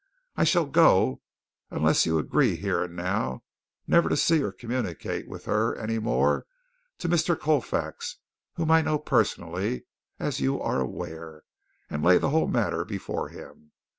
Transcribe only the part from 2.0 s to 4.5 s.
you agree here and now never to see